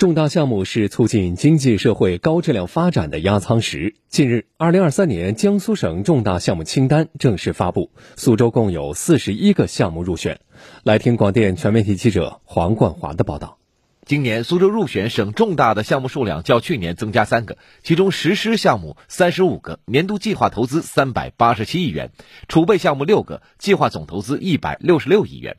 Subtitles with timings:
[0.00, 3.96] 重大项目是促进经济社会高质量发展的压舱石。
[4.08, 10.40] 近日，二零二三年江苏省重大项目清单正式发布，苏州共有四十一个项目入选。
[10.84, 13.58] 来听广电全媒体记者黄冠华的报道。
[14.06, 22.10] 今年苏州入选省重大的项目数量较去年增加三个，其中实施项目三十五个，年度计划投资三百八十七亿元，
[22.48, 25.58] 储备项目六个，计划总投资一百六十六亿元。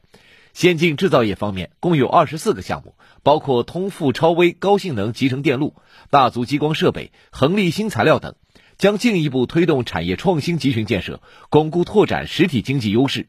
[0.54, 5.76] 先进制造业方面，共有二十四个项目，包括通富超微高性能集成电路、
[6.10, 8.36] 大族激光设备、恒力新材料等，
[8.78, 13.28] 将进一步推动产业创新集群建设，巩固拓展实体经济优势。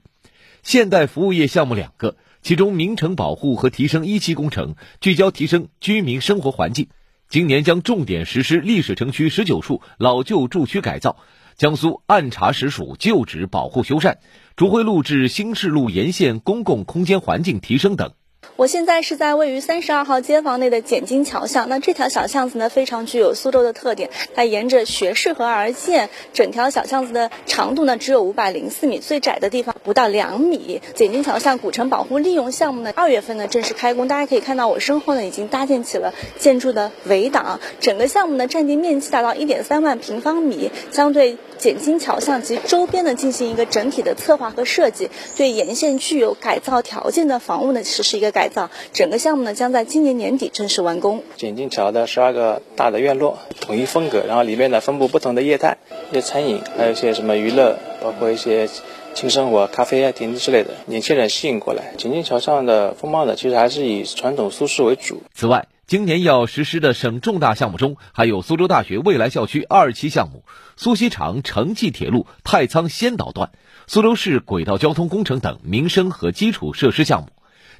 [0.62, 6.88] 现代服务业项目两个，其中名城保护和提升一期工程聚焦提升居民生活环境，
[7.28, 11.16] 今年将重点实施历史城区十九处老旧住区改造。
[11.62, 14.16] 江苏按察使署旧址保护修缮，
[14.56, 18.14] 竹辉路至新市路沿线公共空间环境提升等。
[18.62, 21.68] 我现在是在位于三十二号街坊内的简金桥巷。
[21.68, 24.10] 那这条小巷子呢，非常具有苏州的特点。
[24.36, 30.80] 它沿着学士河而建，整条小巷子的长度呢只有五百零四米，最窄的地方不到两米。
[30.94, 34.06] 简金桥巷古城保护利用项目呢，二月份呢正式开工。
[34.06, 37.58] 大家可以看到，我身后呢已经搭建起了建筑的围挡。
[37.80, 48.51] 整个项目呢占地面积达到一点三万平方米，将对简金桥巷及周边呢进行一个整体的策划和设计，对沿线具有改造条件的房屋呢实施一个改。
[48.52, 51.24] 改造整个项目呢，将在今年年底正式完工。
[51.36, 55.78] 简金桥的十二个大的院落，统一风格，然后里面呢分布不同的业态，
[56.10, 58.68] 一些餐饮，还有一些什么娱乐，包括一些
[59.14, 61.94] 轻生活、咖啡啊、甜之类的，年轻人吸引过来。
[61.96, 65.22] 简金桥上的风貌呢，其实还是以传统苏式为主。
[65.32, 70.44] 此外，今年要实施的省重大项目中，还有苏州大学未来校区二期项目、
[70.76, 73.50] 苏锡常城际铁路太仓先导段、
[73.86, 77.28] 苏州市轨道交通工程等民生和基础设施项目。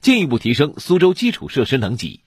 [0.03, 2.25] 进一步提升苏州基础设施能级。